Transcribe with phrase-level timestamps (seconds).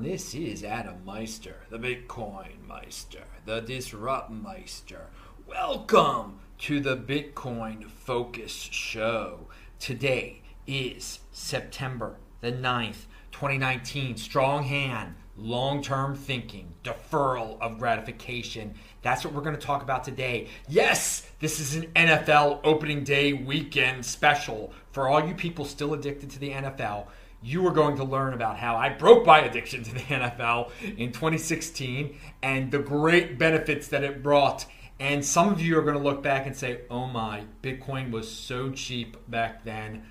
[0.00, 5.08] This is Adam Meister, the Bitcoin Meister, the Disrupt Meister.
[5.46, 9.48] Welcome to the Bitcoin Focus Show.
[9.78, 14.16] Today is September the 9th, 2019.
[14.16, 18.72] Strong hand, long term thinking, deferral of gratification.
[19.02, 20.48] That's what we're going to talk about today.
[20.66, 26.30] Yes, this is an NFL opening day weekend special for all you people still addicted
[26.30, 27.08] to the NFL
[27.42, 31.12] you are going to learn about how I broke my addiction to the NFL in
[31.12, 34.66] 2016 and the great benefits that it brought.
[34.98, 38.30] And some of you are going to look back and say, oh my, Bitcoin was
[38.30, 40.04] so cheap back then.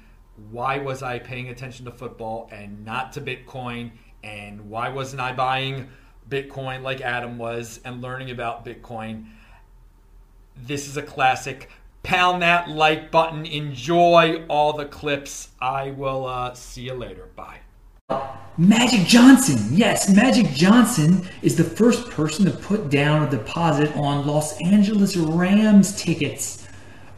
[0.50, 3.92] Why was I paying attention to football and not to Bitcoin?
[4.24, 5.90] And why wasn't I buying
[6.28, 9.28] Bitcoin like Adam was and learning about Bitcoin?
[10.58, 11.70] This is a classic
[12.04, 13.46] pound that like button.
[13.46, 15.50] Enjoy all the clips.
[15.62, 17.30] I will uh, see you later.
[17.36, 17.60] Bye.
[18.58, 19.58] Magic Johnson.
[19.72, 25.16] Yes, Magic Johnson is the first person to put down a deposit on Los Angeles
[25.16, 26.68] Rams tickets.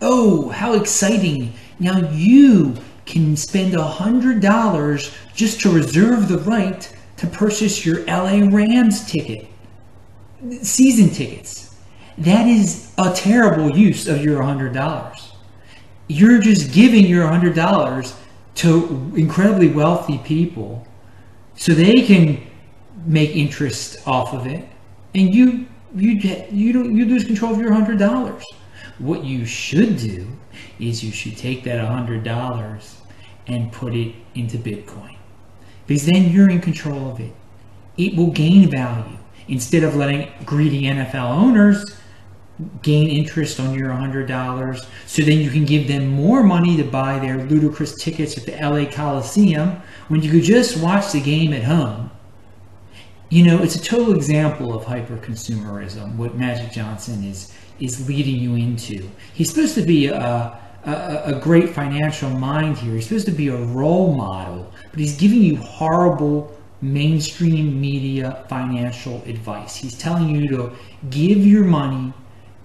[0.01, 1.53] Oh, how exciting!
[1.79, 8.47] Now you can spend a $100 just to reserve the right to purchase your LA
[8.47, 9.47] Rams ticket.
[10.61, 11.70] Season tickets
[12.17, 15.31] that is a terrible use of your $100.
[16.07, 18.15] You're just giving your $100
[18.55, 20.85] to incredibly wealthy people
[21.55, 22.45] so they can
[23.05, 24.67] make interest off of it
[25.13, 26.11] and you you
[26.51, 28.43] you don't you lose control of your $100.
[28.99, 30.27] What you should do
[30.79, 32.95] is you should take that $100
[33.47, 35.17] and put it into Bitcoin.
[35.87, 37.33] Because then you're in control of it.
[37.97, 39.17] It will gain value
[39.47, 41.97] instead of letting greedy NFL owners
[42.81, 47.19] gain interest on your $100 so then you can give them more money to buy
[47.19, 51.63] their ludicrous tickets at the LA Coliseum when you could just watch the game at
[51.63, 52.11] home.
[53.29, 58.35] You know, it's a total example of hyper consumerism, what Magic Johnson is is leading
[58.35, 59.09] you into.
[59.33, 62.93] He's supposed to be a, a, a great financial mind here.
[62.93, 69.21] He's supposed to be a role model, but he's giving you horrible mainstream media financial
[69.25, 69.75] advice.
[69.75, 70.71] He's telling you to
[71.09, 72.13] give your money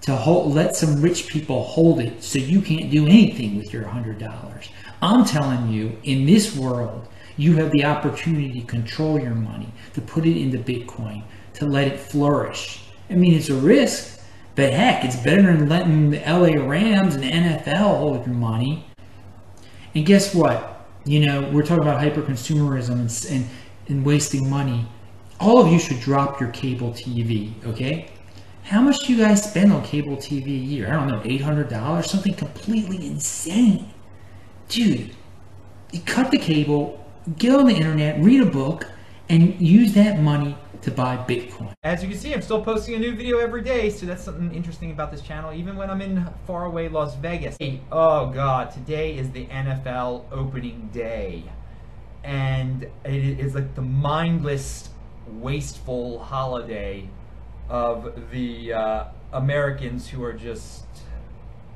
[0.07, 3.83] to hold, let some rich people hold it so you can't do anything with your
[3.83, 4.69] $100.
[5.01, 9.99] I'm telling you, in this world, you have the opportunity to control your money, to
[9.99, 11.23] put it into Bitcoin,
[11.55, 12.85] to let it flourish.
[13.09, 14.21] I mean, it's a risk,
[14.55, 18.85] but heck, it's better than letting the LA Rams and NFL hold your money.
[19.93, 20.87] And guess what?
[21.03, 23.49] You know, we're talking about hyper consumerism and, and,
[23.89, 24.87] and wasting money.
[25.41, 28.09] All of you should drop your cable TV, okay?
[28.67, 30.89] How much do you guys spend on cable TV a year?
[30.89, 32.03] I don't know, $800?
[32.03, 33.93] Something completely insane.
[34.67, 35.15] Dude,
[35.93, 37.01] you cut the cable,
[37.37, 38.85] get on the internet, read a book,
[39.29, 41.71] and use that money to buy Bitcoin.
[41.83, 44.53] As you can see, I'm still posting a new video every day, so that's something
[44.53, 47.55] interesting about this channel, even when I'm in faraway Las Vegas.
[47.57, 51.45] Hey, oh god, today is the NFL opening day.
[52.21, 54.89] And it is like the mindless,
[55.25, 57.07] wasteful holiday
[57.69, 60.85] of the uh, Americans who are just,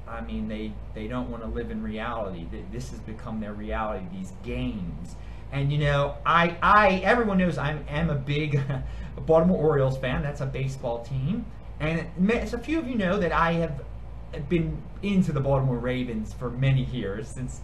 [0.07, 2.45] I mean, they, they don't want to live in reality.
[2.71, 5.15] This has become their reality, these games.
[5.51, 8.61] And, you know, I, I everyone knows I am a big
[9.25, 10.23] Baltimore Orioles fan.
[10.23, 11.45] That's a baseball team.
[11.79, 13.81] And a few of you know that I have
[14.47, 17.59] been into the Baltimore Ravens for many years since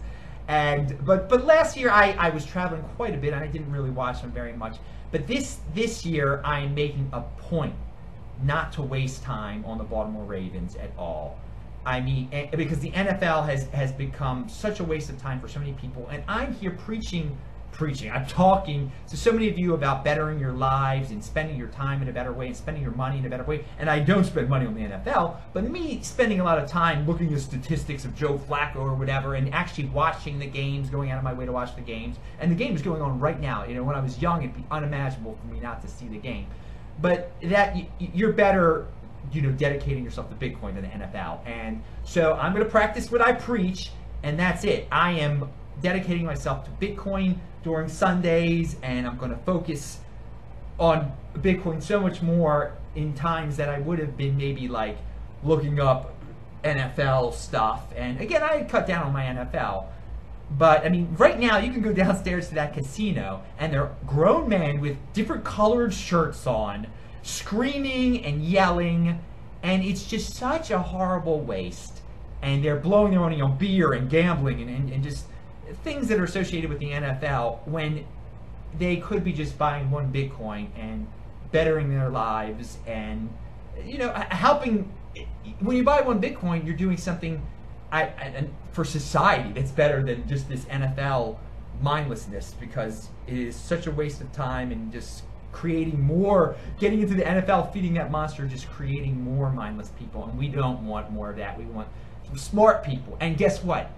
[0.48, 3.70] and but but last year I, I was traveling quite a bit and I didn't
[3.70, 4.78] really watch them very much.
[5.12, 7.74] But this this year I am making a point
[8.42, 11.38] not to waste time on the Baltimore Ravens at all.
[11.86, 15.48] I mean, eh, because the NFL has has become such a waste of time for
[15.48, 17.36] so many people, and I'm here preaching,
[17.72, 18.10] preaching.
[18.10, 22.02] I'm talking to so many of you about bettering your lives and spending your time
[22.02, 23.64] in a better way and spending your money in a better way.
[23.78, 27.06] And I don't spend money on the NFL, but me spending a lot of time
[27.06, 31.18] looking at statistics of Joe Flacco or whatever, and actually watching the games, going out
[31.18, 33.64] of my way to watch the games, and the game is going on right now.
[33.64, 36.18] You know, when I was young, it'd be unimaginable for me not to see the
[36.18, 36.48] game
[37.00, 38.86] but that you're better
[39.32, 43.10] you know dedicating yourself to bitcoin than the nfl and so i'm going to practice
[43.10, 43.90] what i preach
[44.22, 44.88] and that's it.
[44.90, 45.48] I am
[45.80, 50.00] dedicating myself to bitcoin during sundays and i'm going to focus
[50.78, 54.98] on bitcoin so much more in times that i would have been maybe like
[55.44, 56.14] looking up
[56.64, 57.92] nfl stuff.
[57.94, 59.86] And again i cut down on my nfl
[60.50, 64.48] but I mean, right now you can go downstairs to that casino and they're grown
[64.48, 66.86] men with different colored shirts on,
[67.22, 69.20] screaming and yelling,
[69.62, 72.00] and it's just such a horrible waste.
[72.40, 75.26] And they're blowing their money on beer and gambling and, and, and just
[75.82, 78.06] things that are associated with the NFL when
[78.78, 81.08] they could be just buying one Bitcoin and
[81.50, 83.28] bettering their lives and
[83.84, 84.92] you know helping.
[85.60, 87.42] When you buy one Bitcoin, you're doing something
[87.90, 91.36] I, I, for society that's better than just this NFL
[91.80, 95.22] mindlessness because it is such a waste of time and just
[95.52, 100.24] creating more, getting into the NFL, feeding that monster, just creating more mindless people.
[100.24, 101.58] And we don't want more of that.
[101.58, 101.88] We want
[102.36, 103.16] smart people.
[103.20, 103.90] And guess what?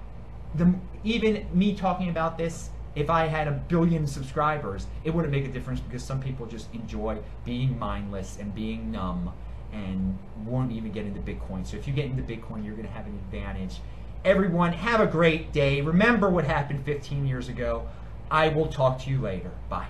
[0.54, 0.74] The,
[1.04, 5.52] even me talking about this, if I had a billion subscribers, it wouldn't make a
[5.52, 9.32] difference because some people just enjoy being mindless and being numb
[9.72, 11.66] and won't even get into Bitcoin.
[11.66, 13.76] So if you get into Bitcoin, you're going to have an advantage.
[14.22, 15.80] Everyone, have a great day.
[15.80, 17.88] Remember what happened 15 years ago.
[18.30, 19.50] I will talk to you later.
[19.70, 19.88] Bye.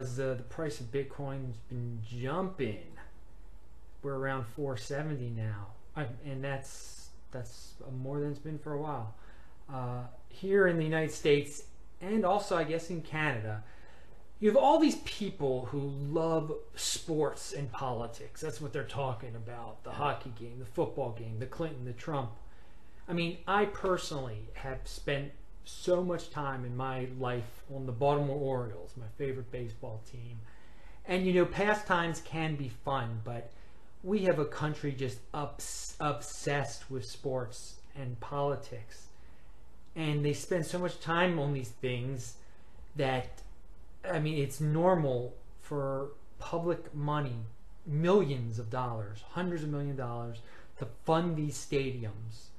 [0.00, 2.98] As uh, the price of Bitcoin has been jumping,
[4.02, 5.68] we're around 470 now,
[6.26, 7.72] and that's that's
[8.02, 9.14] more than it's been for a while.
[9.72, 11.62] Uh, here in the United States,
[12.02, 13.64] and also I guess in Canada,
[14.40, 18.42] you have all these people who love sports and politics.
[18.42, 22.32] That's what they're talking about: the hockey game, the football game, the Clinton, the Trump.
[23.10, 25.32] I mean, I personally have spent
[25.64, 30.38] so much time in my life on the Baltimore Orioles, my favorite baseball team.
[31.06, 33.50] And you know, pastimes can be fun, but
[34.04, 39.08] we have a country just ups, obsessed with sports and politics.
[39.96, 42.34] And they spend so much time on these things
[42.94, 43.42] that,
[44.08, 47.40] I mean, it's normal for public money,
[47.84, 50.38] millions of dollars, hundreds of million dollars,
[50.78, 52.50] to fund these stadiums.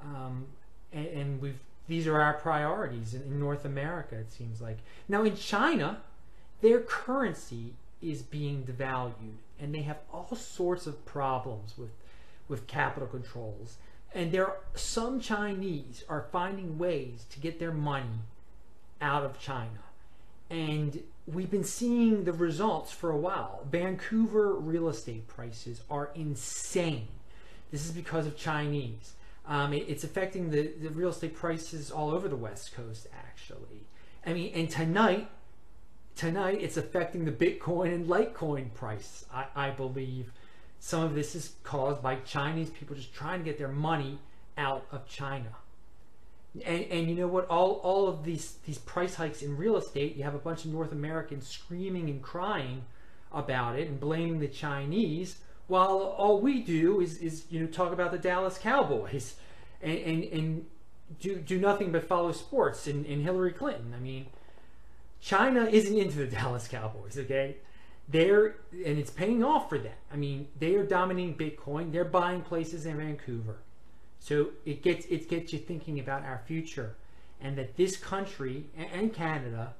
[0.00, 0.46] Um,
[0.92, 1.58] and, and we've
[1.88, 4.78] these are our priorities in, in North America, it seems like.
[5.08, 6.02] Now, in China,
[6.60, 7.72] their currency
[8.02, 11.90] is being devalued, and they have all sorts of problems with,
[12.46, 13.78] with capital controls.
[14.14, 18.20] And there, are, some Chinese are finding ways to get their money
[19.00, 19.80] out of China.
[20.50, 23.66] And we've been seeing the results for a while.
[23.70, 27.08] Vancouver real estate prices are insane.
[27.70, 29.12] This is because of Chinese.
[29.48, 33.86] Um, it, it's affecting the, the real estate prices all over the West Coast, actually.
[34.24, 35.30] I mean, and tonight,
[36.14, 40.32] tonight it's affecting the Bitcoin and Litecoin price, I, I believe.
[40.80, 44.18] Some of this is caused by Chinese people just trying to get their money
[44.58, 45.56] out of China.
[46.64, 47.48] And, and you know what?
[47.48, 50.72] All, all of these, these price hikes in real estate, you have a bunch of
[50.72, 52.82] North Americans screaming and crying
[53.32, 57.92] about it and blaming the Chinese while all we do is, is you know talk
[57.92, 59.36] about the Dallas Cowboys
[59.80, 60.66] and, and, and
[61.20, 63.94] do, do nothing but follow sports and, Hillary Clinton.
[63.96, 64.26] I mean,
[65.20, 67.56] China isn't into the Dallas Cowboys, okay?
[68.08, 69.92] They're and it's paying off for them.
[70.10, 71.92] I mean, they are dominating Bitcoin.
[71.92, 73.58] They're buying places in Vancouver,
[74.18, 76.96] so it gets it gets you thinking about our future,
[77.38, 79.74] and that this country and Canada,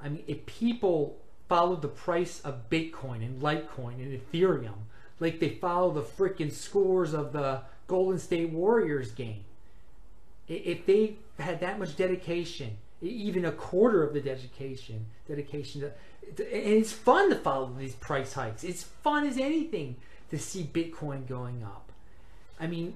[0.00, 1.18] I mean, if people
[1.48, 4.86] follow the price of Bitcoin and Litecoin and Ethereum
[5.20, 9.44] like they follow the freaking scores of the Golden State Warriors game.
[10.48, 15.86] If they had that much dedication, even a quarter of the dedication, dedication, to,
[16.38, 18.64] and it's fun to follow these price hikes.
[18.64, 19.96] It's fun as anything
[20.30, 21.92] to see Bitcoin going up.
[22.58, 22.94] I mean,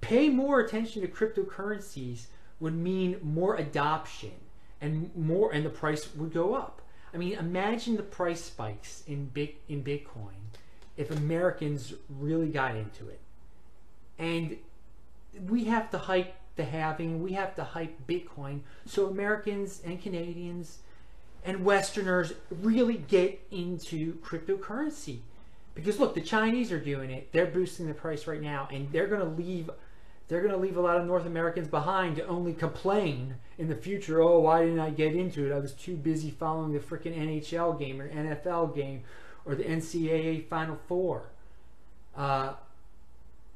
[0.00, 2.26] pay more attention to cryptocurrencies
[2.60, 4.32] would mean more adoption
[4.80, 6.82] and more, and the price would go up.
[7.12, 10.34] I mean, imagine the price spikes in big in Bitcoin
[10.96, 13.20] if Americans really got into it.
[14.18, 14.56] And
[15.48, 20.78] we have to hype the halving, we have to hype Bitcoin so Americans and Canadians
[21.44, 25.18] and Westerners really get into cryptocurrency.
[25.74, 27.32] Because look, the Chinese are doing it.
[27.32, 29.70] They're boosting the price right now, and they're going to leave.
[30.28, 33.74] They're going to leave a lot of North Americans behind to only complain in the
[33.74, 34.22] future.
[34.22, 35.54] Oh, why didn't I get into it?
[35.54, 39.02] I was too busy following the freaking NHL game or NFL game
[39.44, 41.30] or the NCAA Final Four.
[42.16, 42.54] Uh,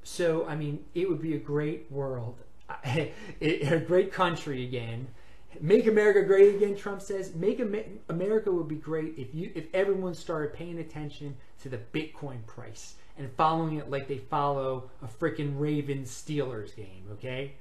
[0.03, 2.37] so, I mean, it would be a great world,
[2.85, 5.09] a great country again.
[5.61, 7.35] Make America great again, Trump says.
[7.35, 7.61] Make
[8.09, 12.95] America would be great if you if everyone started paying attention to the Bitcoin price
[13.17, 17.55] and following it like they follow a freaking Ravens Steelers game, okay?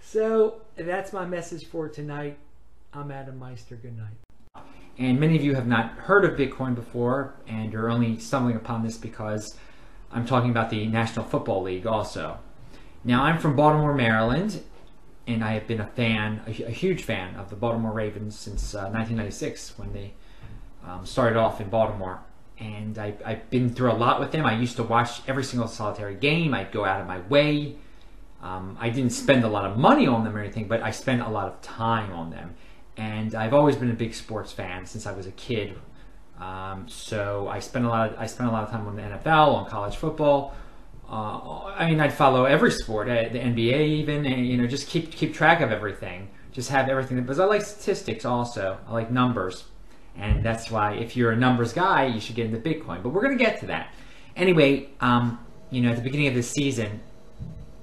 [0.00, 2.38] So that's my message for tonight.
[2.92, 3.76] I'm Adam Meister.
[3.76, 4.31] Good night.
[4.98, 8.82] And many of you have not heard of Bitcoin before, and you're only stumbling upon
[8.82, 9.56] this because
[10.12, 12.38] I'm talking about the National Football League also.
[13.04, 14.62] Now, I'm from Baltimore, Maryland,
[15.26, 18.90] and I have been a fan, a, huge fan of the Baltimore Ravens since uh,
[18.90, 20.12] 1996 when they
[20.86, 22.20] um, started off in Baltimore.
[22.58, 24.44] And I, I've been through a lot with them.
[24.44, 26.54] I used to watch every single solitary game.
[26.54, 27.76] I'd go out of my way.
[28.42, 31.22] Um, I didn't spend a lot of money on them or anything, but I spent
[31.22, 32.54] a lot of time on them
[32.96, 35.74] and I've always been a big sports fan since I was a kid.
[36.38, 38.12] Um, so I spent a lot.
[38.12, 40.54] Of, I spent a lot of time on the NFL, on college football.
[41.08, 44.88] Uh, I mean, I'd follow every sport, uh, the NBA, even, and you know, just
[44.88, 46.28] keep keep track of everything.
[46.52, 47.20] Just have everything.
[47.20, 48.78] Because I like statistics also.
[48.86, 49.64] I like numbers,
[50.16, 53.02] and that's why if you're a numbers guy, you should get into Bitcoin.
[53.02, 53.94] But we're gonna get to that.
[54.34, 55.38] Anyway, um,
[55.70, 57.00] you know, at the beginning of the season,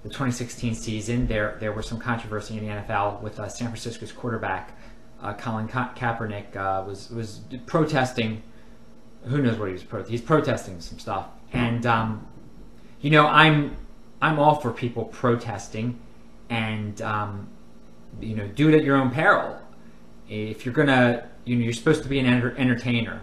[0.04, 4.12] the 2016 season, there there was some controversy in the NFL with uh, San Francisco's
[4.12, 4.72] quarterback
[5.22, 8.42] uh, Colin Ka- Kaepernick uh, was was protesting.
[9.24, 10.12] Who knows what he was protesting?
[10.12, 12.28] He's protesting some stuff, and um,
[13.02, 13.76] you know, I'm
[14.22, 16.00] I'm all for people protesting,
[16.50, 17.50] and um,
[18.20, 19.60] you know, do it at your own peril.
[20.30, 23.22] If you're gonna, you know, you're supposed to be an enter- entertainer,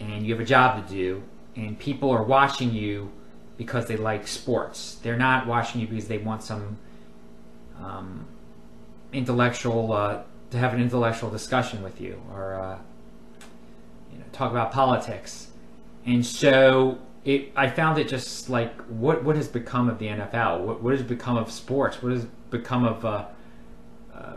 [0.00, 1.22] and you have a job to do,
[1.56, 3.10] and people are watching you
[3.56, 4.96] because they like sports.
[5.02, 6.78] They're not watching you because they want some
[7.80, 8.26] um,
[9.12, 12.78] intellectual uh, to have an intellectual discussion with you or uh,
[14.12, 15.48] you know talk about politics.
[16.04, 20.60] And so it, I found it just like what what has become of the NFL?
[20.60, 22.02] What what has become of sports?
[22.02, 23.24] What has become of uh,
[24.14, 24.36] uh,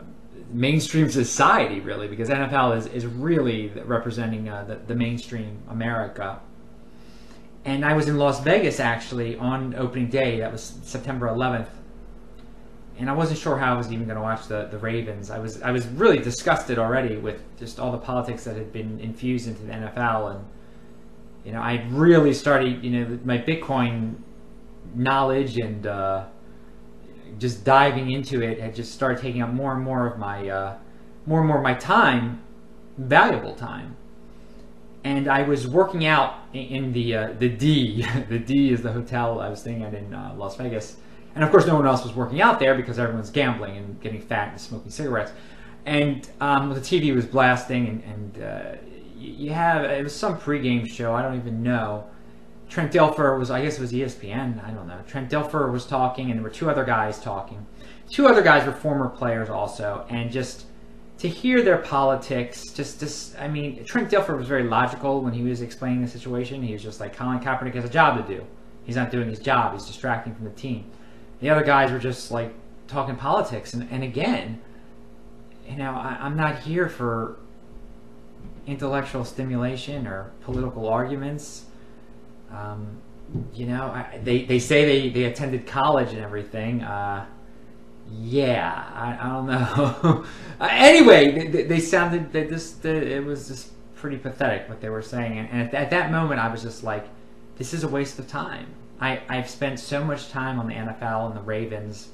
[0.50, 2.08] mainstream society really?
[2.08, 6.40] Because NFL is, is really representing uh, the, the mainstream America.
[7.66, 10.38] And I was in Las Vegas actually on opening day.
[10.38, 11.66] That was September 11th,
[12.98, 15.30] and I wasn't sure how I was even going to watch the, the Ravens.
[15.30, 18.98] I was I was really disgusted already with just all the politics that had been
[19.00, 20.44] infused into the NFL, and
[21.44, 24.14] you know I really started you know my Bitcoin
[24.94, 26.24] knowledge and uh,
[27.38, 30.78] just diving into it had just started taking up more and more of my uh,
[31.26, 32.42] more and more of my time,
[32.96, 33.96] valuable time.
[35.04, 38.06] And I was working out in the uh, the D.
[38.28, 40.96] the D is the hotel I was staying at in uh, Las Vegas
[41.36, 44.22] and of course, no one else was working out there because everyone's gambling and getting
[44.22, 45.32] fat and smoking cigarettes.
[45.84, 48.76] And um, the TV was blasting, and, and uh,
[49.18, 51.14] you have it was some pregame show.
[51.14, 52.06] I don't even know.
[52.70, 54.64] Trent Dilfer was, I guess it was ESPN.
[54.66, 54.98] I don't know.
[55.06, 57.66] Trent Dilfer was talking, and there were two other guys talking.
[58.08, 60.64] Two other guys were former players also, and just
[61.18, 65.42] to hear their politics, just, just I mean, Trent Dilfer was very logical when he
[65.42, 66.62] was explaining the situation.
[66.62, 68.44] He was just like, Colin Kaepernick has a job to do.
[68.84, 69.74] He's not doing his job.
[69.74, 70.90] He's distracting from the team.
[71.40, 72.54] The other guys were just like
[72.86, 74.60] talking politics, and, and again,
[75.68, 77.38] you know, I, I'm not here for
[78.66, 81.66] intellectual stimulation or political arguments.
[82.50, 82.98] Um,
[83.52, 86.82] you know, I, they, they say they, they attended college and everything.
[86.82, 87.26] Uh,
[88.10, 90.24] yeah, I, I don't know.
[90.60, 94.88] uh, anyway, they, they sounded they just they, it was just pretty pathetic what they
[94.88, 97.08] were saying, and, and at, at that moment, I was just like,
[97.56, 98.68] this is a waste of time.
[99.00, 102.08] I, I've spent so much time on the NFL and the Ravens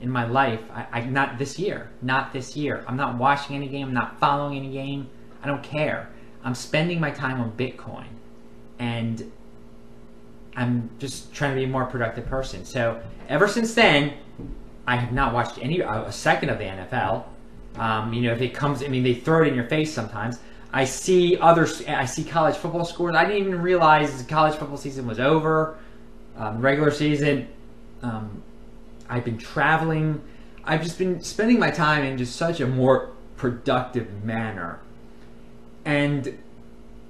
[0.00, 0.60] in my life.
[0.72, 2.84] I, I not this year, not this year.
[2.86, 3.88] I'm not watching any game.
[3.88, 5.08] I'm not following any game.
[5.42, 6.10] I don't care.
[6.44, 8.06] I'm spending my time on Bitcoin,
[8.78, 9.30] and
[10.56, 12.64] I'm just trying to be a more productive person.
[12.64, 14.14] So ever since then,
[14.86, 17.24] I have not watched any a second of the NFL.
[17.76, 20.40] Um, you know, if it comes, I mean, they throw it in your face sometimes.
[20.72, 23.14] I see other, I see college football scores.
[23.14, 25.78] I didn't even realize college football season was over
[26.38, 27.48] um, regular season.
[28.02, 28.42] Um,
[29.08, 30.22] I've been traveling.
[30.64, 34.80] I've just been spending my time in just such a more productive manner.
[35.84, 36.38] And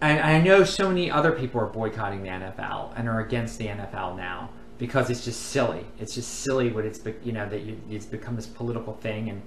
[0.01, 3.67] and I know so many other people are boycotting the NFL and are against the
[3.67, 5.85] NFL now because it's just silly.
[5.99, 9.43] It's just silly what it's you know that it's become this political thing and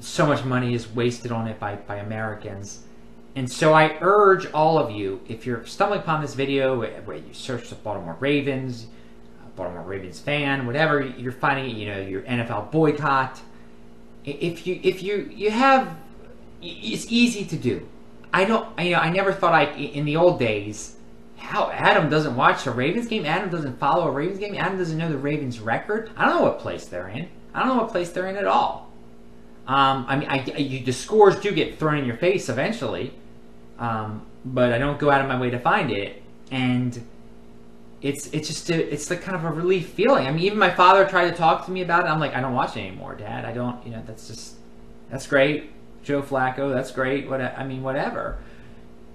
[0.00, 2.80] so much money is wasted on it by, by Americans.
[3.36, 7.34] And so I urge all of you, if you're stumbling upon this video where you
[7.34, 8.86] search the Baltimore Ravens,
[9.56, 13.38] Baltimore Ravens fan, whatever you're finding, you know, your NFL boycott.
[14.24, 15.96] If you if you you have,
[16.62, 17.86] it's easy to do.
[18.32, 20.96] I don't, you know, I never thought I in the old days.
[21.36, 23.26] How Adam doesn't watch a Ravens game?
[23.26, 24.54] Adam doesn't follow a Ravens game?
[24.54, 26.10] Adam doesn't know the Ravens record?
[26.16, 27.28] I don't know what place they're in.
[27.52, 28.90] I don't know what place they're in at all.
[29.66, 33.12] Um, I mean, I, you, the scores do get thrown in your face eventually
[33.78, 36.22] um, but I don't go out of my way to find it.
[36.50, 37.04] And
[38.02, 40.26] it's it's just a, it's like kind of a relief feeling.
[40.26, 42.08] I mean, even my father tried to talk to me about it.
[42.08, 43.44] I'm like, I don't watch it anymore, Dad.
[43.44, 43.84] I don't.
[43.84, 44.56] You know, that's just
[45.10, 45.70] that's great.
[46.02, 47.28] Joe Flacco, that's great.
[47.28, 48.38] What I mean, whatever.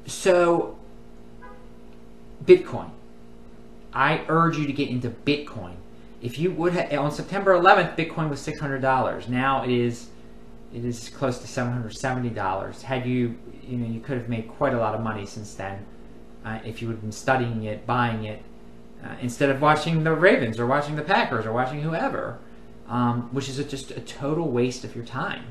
[0.06, 0.78] So,
[2.44, 2.90] Bitcoin.
[3.94, 5.76] I urge you to get into Bitcoin.
[6.22, 9.28] If you would have on September 11th, Bitcoin was six hundred dollars.
[9.28, 10.08] Now it is
[10.74, 12.82] it is close to seven hundred seventy dollars.
[12.82, 15.86] Had you you know, you could have made quite a lot of money since then
[16.46, 18.42] uh, if you had been studying it, buying it,
[19.04, 22.40] uh, instead of watching the Ravens or watching the Packers or watching whoever,
[22.88, 25.46] um, which is a, just a total waste of your time.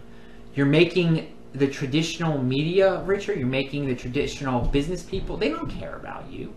[0.54, 3.34] You're making the traditional media richer.
[3.34, 5.36] You're making the traditional business people.
[5.36, 6.54] They don't care about you.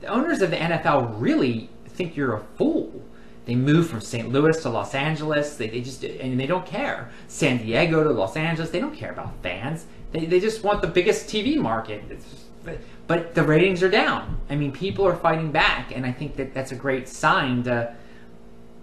[0.00, 3.02] The owners of the NFL really think you're a fool.
[3.46, 4.30] They move from St.
[4.30, 5.56] Louis to Los Angeles.
[5.56, 7.10] They, they just and they don't care.
[7.28, 8.70] San Diego to Los Angeles.
[8.70, 9.84] They don't care about fans.
[10.12, 12.08] They, they just want the biggest TV market.
[12.08, 12.46] Just,
[13.06, 14.38] but, the ratings are down.
[14.48, 17.94] I mean, people are fighting back, and I think that that's a great sign to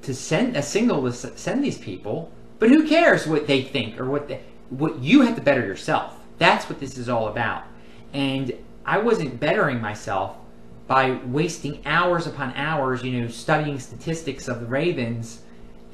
[0.03, 2.31] to send a signal to send these people.
[2.59, 6.17] But who cares what they think or what they, what you have to better yourself.
[6.37, 7.63] That's what this is all about.
[8.13, 8.53] And
[8.85, 10.37] I wasn't bettering myself
[10.91, 15.39] by wasting hours upon hours, you know, studying statistics of the Ravens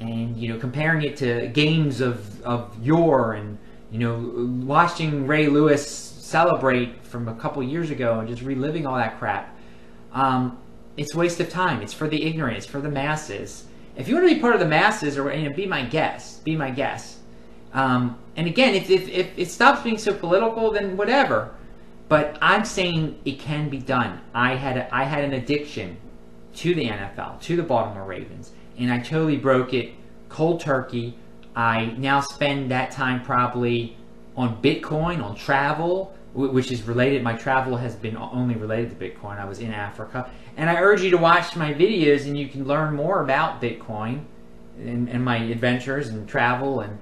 [0.00, 3.58] and you know comparing it to games of of yore and
[3.92, 8.96] you know watching Ray Lewis celebrate from a couple years ago and just reliving all
[8.96, 9.56] that crap.
[10.12, 10.58] Um,
[10.96, 11.80] it's waste of time.
[11.80, 12.56] It's for the ignorant.
[12.56, 13.66] It's for the masses.
[13.96, 16.42] If you want to be part of the masses, or you know, be my guest,
[16.44, 17.18] be my guest.
[17.72, 21.54] Um, and again, if, if, if it stops being so political, then whatever.
[22.08, 24.20] But I'm saying it can be done.
[24.34, 25.98] I had a, I had an addiction
[26.56, 29.92] to the NFL, to the Baltimore Ravens, and I totally broke it
[30.28, 31.14] cold turkey.
[31.54, 33.96] I now spend that time probably
[34.36, 37.22] on Bitcoin, on travel, which is related.
[37.22, 39.38] My travel has been only related to Bitcoin.
[39.38, 40.30] I was in Africa.
[40.56, 44.22] And I urge you to watch my videos and you can learn more about Bitcoin
[44.78, 46.98] and, and my adventures and travel and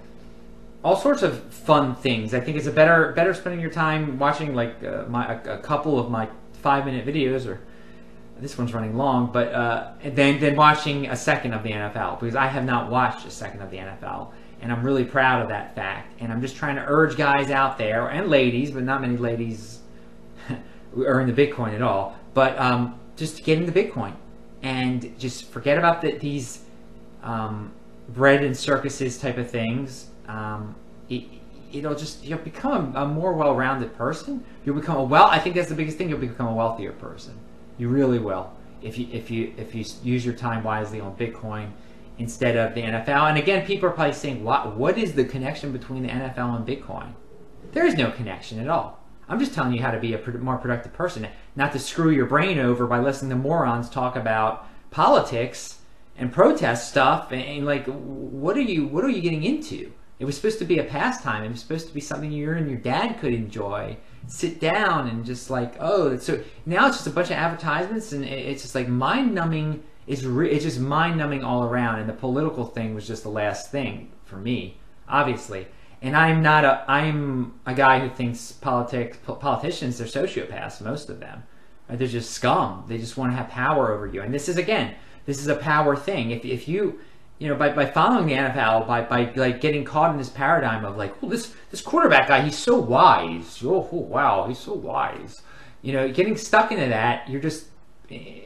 [0.86, 2.32] all sorts of fun things.
[2.32, 5.58] I think it's a better better spending your time watching like uh, my a, a,
[5.58, 6.28] couple of my
[6.62, 7.60] five minute videos or
[8.38, 12.36] this one's running long, but uh, then then watching a second of the NFL because
[12.36, 14.30] I have not watched a second of the NFL
[14.62, 16.20] and I'm really proud of that fact.
[16.20, 19.80] And I'm just trying to urge guys out there and ladies, but not many ladies
[20.96, 22.16] are in the Bitcoin at all.
[22.32, 24.14] But um, just get into Bitcoin
[24.62, 26.60] and just forget about the, these
[27.24, 27.72] um,
[28.10, 30.10] bread and circuses type of things.
[30.28, 30.74] Um,
[31.08, 31.24] it,
[31.72, 34.44] it'll just you'll become a, more well-rounded person.
[34.64, 35.26] You'll become a well.
[35.26, 36.08] I think that's the biggest thing.
[36.08, 37.38] You'll become a wealthier person.
[37.78, 41.70] You really will if you if you if you use your time wisely on Bitcoin
[42.18, 43.28] instead of the NFL.
[43.28, 46.66] And again, people are probably saying, what, what is the connection between the NFL and
[46.66, 47.12] Bitcoin?
[47.72, 49.02] There is no connection at all.
[49.28, 52.26] I'm just telling you how to be a more productive person, not to screw your
[52.26, 55.80] brain over by listening to morons talk about politics
[56.16, 57.32] and protest stuff.
[57.32, 59.92] And, and like, what are you, what are you getting into?
[60.18, 61.44] It was supposed to be a pastime.
[61.44, 63.96] It was supposed to be something you and your dad could enjoy.
[64.26, 68.24] Sit down and just like, oh, so now it's just a bunch of advertisements and
[68.24, 71.98] it's just like mind numbing it's re- it's just mind numbing all around.
[71.98, 75.66] And the political thing was just the last thing for me, obviously.
[76.02, 81.20] And I'm not a I'm a guy who thinks politics politicians they're sociopaths most of
[81.20, 81.42] them.
[81.88, 82.84] They're just scum.
[82.88, 84.22] They just want to have power over you.
[84.22, 86.30] And this is again this is a power thing.
[86.30, 87.00] If if you
[87.38, 90.84] you know, by, by following the NFL, by, by like getting caught in this paradigm
[90.84, 93.60] of like, well, this this quarterback guy, he's so wise.
[93.62, 95.42] Oh, oh wow, he's so wise.
[95.82, 97.66] You know, getting stuck into that, you're just
[98.10, 98.40] eh,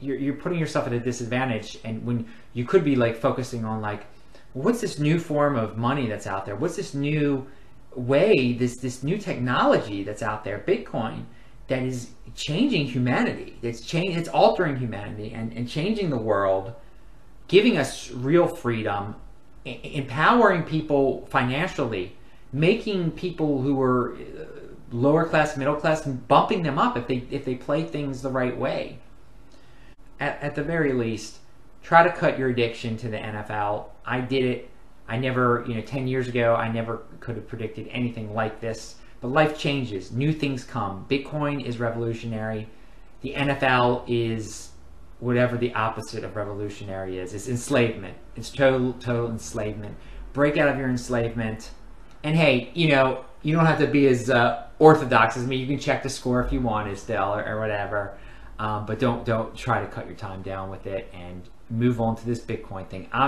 [0.00, 3.80] you're, you're putting yourself at a disadvantage and when you could be like focusing on
[3.80, 4.06] like
[4.52, 7.46] what's this new form of money that's out there what's this new
[7.94, 11.24] way this this new technology that's out there bitcoin
[11.66, 16.74] that is changing humanity it's change it's altering humanity and, and changing the world
[17.48, 19.14] giving us real freedom
[19.64, 22.16] empowering people financially
[22.52, 24.44] making people who are uh,
[24.92, 28.56] lower class middle class bumping them up if they if they play things the right
[28.56, 28.98] way
[30.20, 31.38] at, at the very least,
[31.82, 33.86] try to cut your addiction to the NFL.
[34.04, 34.70] I did it.
[35.08, 38.96] I never, you know, 10 years ago, I never could have predicted anything like this.
[39.20, 41.06] But life changes, new things come.
[41.08, 42.68] Bitcoin is revolutionary.
[43.22, 44.70] The NFL is
[45.20, 47.34] whatever the opposite of revolutionary is.
[47.34, 48.16] It's enslavement.
[48.36, 49.96] It's total, total enslavement.
[50.32, 51.70] Break out of your enslavement.
[52.22, 55.56] And hey, you know, you don't have to be as uh, orthodox as me.
[55.56, 58.16] You can check the score if you want still or, or whatever.
[58.58, 62.16] Um, but don't don't try to cut your time down with it and move on
[62.16, 63.08] to this Bitcoin thing.
[63.12, 63.26] I'm